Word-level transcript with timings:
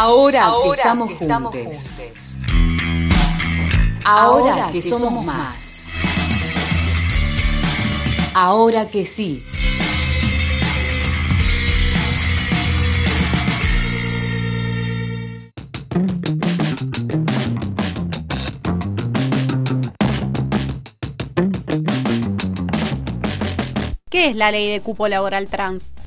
Ahora, 0.00 0.52
que 0.62 0.70
estamos, 0.76 1.12
juntos. 1.12 1.90
Ahora, 4.04 4.70
que 4.70 4.80
somos 4.80 5.24
más. 5.24 5.86
Ahora 8.32 8.88
que 8.90 9.04
sí. 9.04 9.42
¿Qué 24.08 24.28
es 24.28 24.36
la 24.36 24.52
ley 24.52 24.70
de 24.70 24.80
cupo 24.80 25.08
laboral 25.08 25.48
trans? 25.48 25.97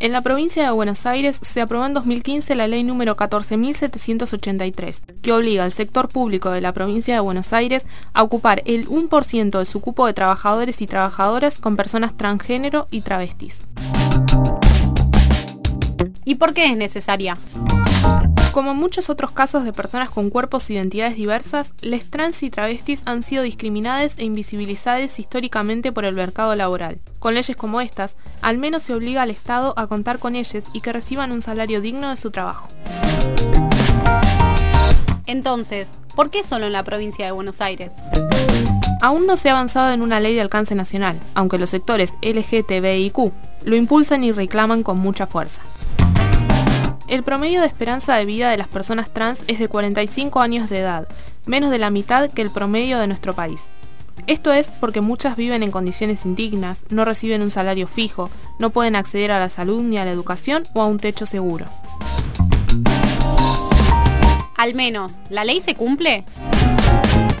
En 0.00 0.12
la 0.12 0.22
provincia 0.22 0.64
de 0.64 0.70
Buenos 0.70 1.04
Aires 1.06 1.38
se 1.42 1.60
aprobó 1.60 1.84
en 1.86 1.94
2015 1.94 2.54
la 2.54 2.68
ley 2.68 2.84
número 2.84 3.16
14.783, 3.16 5.02
que 5.20 5.32
obliga 5.32 5.64
al 5.64 5.72
sector 5.72 6.08
público 6.08 6.50
de 6.50 6.60
la 6.60 6.72
provincia 6.72 7.14
de 7.14 7.20
Buenos 7.20 7.52
Aires 7.52 7.86
a 8.14 8.22
ocupar 8.22 8.62
el 8.64 8.88
1% 8.88 9.58
de 9.58 9.66
su 9.66 9.80
cupo 9.80 10.06
de 10.06 10.14
trabajadores 10.14 10.80
y 10.80 10.86
trabajadoras 10.86 11.58
con 11.58 11.76
personas 11.76 12.16
transgénero 12.16 12.88
y 12.90 13.02
travestis. 13.02 13.66
¿Y 16.24 16.36
por 16.36 16.54
qué 16.54 16.66
es 16.66 16.76
necesaria? 16.76 17.36
Como 18.52 18.74
muchos 18.74 19.10
otros 19.10 19.30
casos 19.30 19.64
de 19.64 19.72
personas 19.72 20.10
con 20.10 20.30
cuerpos 20.30 20.68
e 20.68 20.74
identidades 20.74 21.16
diversas, 21.16 21.72
les 21.80 22.10
trans 22.10 22.42
y 22.42 22.50
travestis 22.50 23.02
han 23.04 23.22
sido 23.22 23.42
discriminadas 23.42 24.14
e 24.18 24.24
invisibilizadas 24.24 25.18
históricamente 25.18 25.92
por 25.92 26.04
el 26.04 26.14
mercado 26.14 26.56
laboral. 26.56 26.98
Con 27.18 27.34
leyes 27.34 27.56
como 27.56 27.80
estas, 27.80 28.16
al 28.40 28.58
menos 28.58 28.82
se 28.82 28.94
obliga 28.94 29.22
al 29.22 29.30
Estado 29.30 29.74
a 29.76 29.86
contar 29.86 30.18
con 30.18 30.34
ellas 30.34 30.64
y 30.72 30.80
que 30.80 30.92
reciban 30.92 31.30
un 31.30 31.42
salario 31.42 31.80
digno 31.80 32.10
de 32.10 32.16
su 32.16 32.30
trabajo. 32.30 32.68
Entonces, 35.26 35.88
¿por 36.16 36.30
qué 36.30 36.42
solo 36.42 36.66
en 36.66 36.72
la 36.72 36.84
provincia 36.84 37.26
de 37.26 37.32
Buenos 37.32 37.60
Aires? 37.60 37.92
Aún 39.00 39.26
no 39.26 39.36
se 39.36 39.50
ha 39.50 39.52
avanzado 39.52 39.92
en 39.92 40.02
una 40.02 40.20
ley 40.20 40.34
de 40.34 40.40
alcance 40.40 40.74
nacional, 40.74 41.20
aunque 41.34 41.58
los 41.58 41.70
sectores 41.70 42.14
LGTBIQ 42.22 43.32
lo 43.64 43.76
impulsan 43.76 44.24
y 44.24 44.32
reclaman 44.32 44.82
con 44.82 44.98
mucha 44.98 45.26
fuerza. 45.26 45.62
El 47.08 47.22
promedio 47.22 47.62
de 47.62 47.66
esperanza 47.66 48.16
de 48.16 48.26
vida 48.26 48.50
de 48.50 48.58
las 48.58 48.68
personas 48.68 49.10
trans 49.14 49.42
es 49.46 49.58
de 49.58 49.68
45 49.68 50.40
años 50.40 50.68
de 50.68 50.80
edad, 50.80 51.08
menos 51.46 51.70
de 51.70 51.78
la 51.78 51.88
mitad 51.88 52.30
que 52.30 52.42
el 52.42 52.50
promedio 52.50 52.98
de 52.98 53.06
nuestro 53.06 53.32
país. 53.32 53.62
Esto 54.26 54.52
es 54.52 54.68
porque 54.78 55.00
muchas 55.00 55.34
viven 55.34 55.62
en 55.62 55.70
condiciones 55.70 56.26
indignas, 56.26 56.80
no 56.90 57.06
reciben 57.06 57.40
un 57.40 57.50
salario 57.50 57.86
fijo, 57.86 58.28
no 58.58 58.68
pueden 58.70 58.94
acceder 58.94 59.30
a 59.30 59.38
la 59.38 59.48
salud 59.48 59.80
ni 59.80 59.96
a 59.96 60.04
la 60.04 60.10
educación 60.10 60.64
o 60.74 60.82
a 60.82 60.86
un 60.86 60.98
techo 60.98 61.24
seguro. 61.24 61.64
Al 64.58 64.74
menos, 64.74 65.14
¿la 65.30 65.44
ley 65.44 65.62
se 65.62 65.74
cumple? 65.74 66.26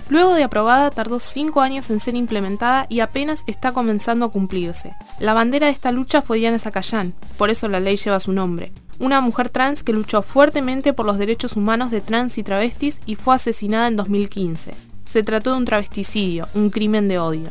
Luego 0.08 0.34
de 0.34 0.44
aprobada, 0.44 0.90
tardó 0.90 1.20
5 1.20 1.60
años 1.60 1.90
en 1.90 2.00
ser 2.00 2.14
implementada 2.14 2.86
y 2.88 3.00
apenas 3.00 3.42
está 3.46 3.72
comenzando 3.72 4.24
a 4.24 4.30
cumplirse. 4.30 4.94
La 5.18 5.34
bandera 5.34 5.66
de 5.66 5.72
esta 5.72 5.92
lucha 5.92 6.22
fue 6.22 6.38
Diana 6.38 6.58
Zacayán, 6.58 7.12
por 7.36 7.50
eso 7.50 7.68
la 7.68 7.80
ley 7.80 7.96
lleva 7.96 8.18
su 8.18 8.32
nombre 8.32 8.72
una 8.98 9.20
mujer 9.20 9.48
trans 9.48 9.82
que 9.82 9.92
luchó 9.92 10.22
fuertemente 10.22 10.92
por 10.92 11.06
los 11.06 11.18
derechos 11.18 11.56
humanos 11.56 11.90
de 11.90 12.00
trans 12.00 12.38
y 12.38 12.42
travestis 12.42 12.98
y 13.06 13.14
fue 13.14 13.34
asesinada 13.34 13.88
en 13.88 13.96
2015. 13.96 14.74
Se 15.04 15.22
trató 15.22 15.52
de 15.52 15.58
un 15.58 15.64
travesticidio, 15.64 16.48
un 16.54 16.70
crimen 16.70 17.08
de 17.08 17.18
odio. 17.18 17.50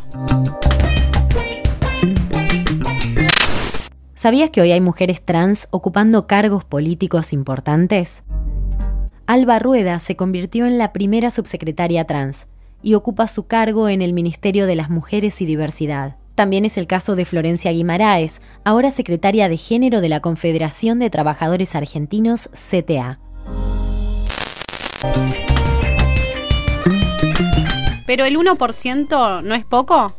¿Sabías 4.16 4.50
que 4.50 4.62
hoy 4.62 4.72
hay 4.72 4.82
mujeres 4.82 5.22
trans 5.24 5.68
ocupando 5.72 6.28
cargos 6.28 6.66
políticos 6.66 7.34
importantes? 7.34 8.24
Alba 9.26 9.60
Rueda 9.60 10.00
se 10.00 10.16
convirtió 10.16 10.66
en 10.66 10.78
la 10.78 10.92
primera 10.92 11.32
subsecretaria 11.32 12.06
trans 12.06 12.48
y 12.82 12.94
ocupa 12.94 13.28
su 13.28 13.48
cargo 13.48 13.90
en 13.90 14.02
el 14.02 14.14
Ministerio 14.14 14.66
de 14.66 14.76
las 14.76 14.90
Mujeres 14.90 15.42
y 15.42 15.46
Diversidad. 15.46 16.18
También 16.38 16.66
es 16.66 16.78
el 16.78 16.86
caso 16.86 17.16
de 17.16 17.26
Florencia 17.26 17.72
Guimaraes, 17.72 18.42
ahora 18.64 18.92
secretaria 18.92 19.50
de 19.50 19.58
Género 19.58 20.02
de 20.02 20.10
la 20.10 20.20
Confederación 20.20 21.00
de 21.00 21.10
Trabajadores 21.10 21.74
Argentinos, 21.74 22.48
CTA. 22.50 23.18
¿Pero 28.06 28.26
el 28.26 28.38
1% 28.38 29.42
no 29.42 29.56
es 29.56 29.66
poco? 29.66 30.16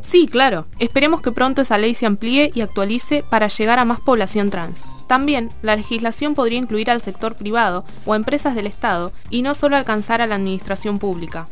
Sí, 0.00 0.26
claro. 0.26 0.66
Esperemos 0.80 1.22
que 1.22 1.30
pronto 1.30 1.62
esa 1.62 1.78
ley 1.78 1.94
se 1.94 2.06
amplíe 2.06 2.50
y 2.52 2.62
actualice 2.62 3.22
para 3.22 3.46
llegar 3.46 3.78
a 3.78 3.84
más 3.84 4.00
población 4.00 4.50
trans. 4.50 4.82
También, 5.06 5.50
la 5.62 5.76
legislación 5.76 6.34
podría 6.34 6.58
incluir 6.58 6.90
al 6.90 7.00
sector 7.00 7.36
privado 7.36 7.84
o 8.04 8.14
a 8.14 8.16
empresas 8.16 8.56
del 8.56 8.66
Estado 8.66 9.12
y 9.30 9.42
no 9.42 9.54
solo 9.54 9.76
alcanzar 9.76 10.20
a 10.22 10.26
la 10.26 10.34
administración 10.34 10.98
pública. 10.98 11.46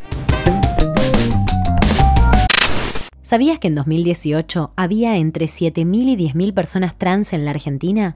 ¿Sabías 3.32 3.58
que 3.58 3.68
en 3.68 3.74
2018 3.76 4.74
había 4.76 5.16
entre 5.16 5.46
7.000 5.46 5.86
y 6.06 6.16
10.000 6.18 6.52
personas 6.52 6.98
trans 6.98 7.32
en 7.32 7.46
la 7.46 7.52
Argentina? 7.52 8.14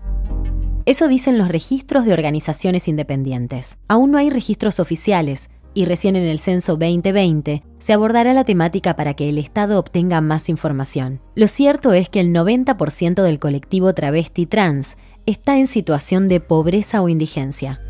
Eso 0.85 1.09
dicen 1.09 1.39
los 1.39 1.49
registros 1.49 2.05
de 2.05 2.13
organizaciones 2.13 2.87
independientes. 2.87 3.79
Aún 3.89 4.11
no 4.11 4.19
hay 4.19 4.29
registros 4.29 4.79
oficiales 4.79 5.49
y 5.73 5.87
recién 5.87 6.17
en 6.17 6.25
el 6.25 6.39
censo 6.39 6.73
2020 6.73 7.63
se 7.79 7.93
abordará 7.95 8.35
la 8.35 8.45
temática 8.45 8.95
para 8.95 9.15
que 9.15 9.31
el 9.31 9.39
Estado 9.39 9.79
obtenga 9.79 10.21
más 10.21 10.51
información. 10.51 11.23
Lo 11.35 11.49
cierto 11.49 11.95
es 11.95 12.11
que 12.11 12.21
el 12.21 12.35
90% 12.35 13.23
del 13.23 13.39
colectivo 13.39 13.95
travesti 13.95 14.45
trans 14.45 14.99
está 15.25 15.57
en 15.57 15.67
situación 15.67 16.29
de 16.29 16.41
pobreza 16.41 17.01
o 17.01 17.09
indigencia. 17.09 17.81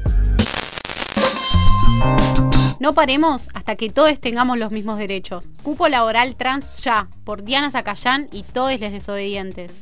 No 2.87 2.95
paremos 2.95 3.49
hasta 3.53 3.75
que 3.75 3.91
todos 3.91 4.21
tengamos 4.21 4.61
los 4.61 4.71
mismos 4.71 4.97
derechos. 4.97 5.49
Cupo 5.65 5.89
laboral 5.89 6.37
trans 6.37 6.77
ya, 6.85 7.09
por 7.25 7.43
Diana 7.43 7.69
Zacayán 7.69 8.29
y 8.31 8.45
todos 8.45 8.79
les 8.79 8.93
desobedientes. 8.93 9.79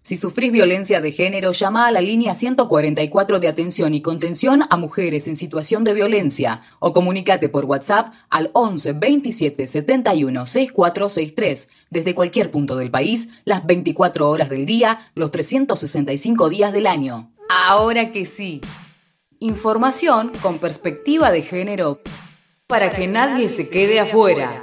Si 0.00 0.16
sufrís 0.16 0.50
violencia 0.50 1.02
de 1.02 1.12
género, 1.12 1.52
llama 1.52 1.86
a 1.86 1.92
la 1.92 2.00
línea 2.00 2.34
144 2.34 3.40
de 3.40 3.48
atención 3.48 3.92
y 3.92 4.00
contención 4.00 4.62
a 4.70 4.78
mujeres 4.78 5.28
en 5.28 5.36
situación 5.36 5.84
de 5.84 5.92
violencia 5.92 6.62
o 6.78 6.94
comunícate 6.94 7.50
por 7.50 7.66
WhatsApp 7.66 8.14
al 8.30 8.50
11 8.54 8.94
27 8.94 9.68
71 9.68 10.46
6463 10.46 11.68
desde 11.90 12.14
cualquier 12.14 12.50
punto 12.50 12.76
del 12.76 12.90
país, 12.90 13.28
las 13.44 13.66
24 13.66 14.30
horas 14.30 14.48
del 14.48 14.64
día, 14.64 15.10
los 15.14 15.30
365 15.30 16.48
días 16.48 16.72
del 16.72 16.86
año. 16.86 17.30
Ahora 17.68 18.12
que 18.12 18.24
sí. 18.24 18.62
Información 19.42 20.30
con 20.40 20.60
perspectiva 20.60 21.32
de 21.32 21.42
género 21.42 21.98
para 22.68 22.90
que 22.90 23.08
nadie 23.08 23.48
se 23.48 23.68
quede 23.68 23.98
afuera. 23.98 24.60